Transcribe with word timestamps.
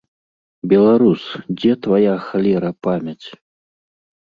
Беларус, 0.71 1.21
дзе 1.57 1.73
твая, 1.85 2.15
халера, 2.27 2.71
памяць?! 2.91 3.27